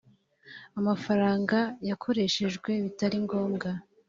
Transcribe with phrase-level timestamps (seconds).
[0.79, 1.57] amafaranga
[1.89, 3.69] yakoreshejwe bitari ngombwa